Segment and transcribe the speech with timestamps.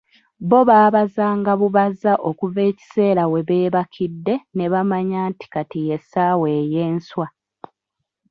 [0.49, 7.25] Bo baabazanga bubaza okuva ekiseera webeebakidde nebamanya nti kati ye ssaawa ey'enswa.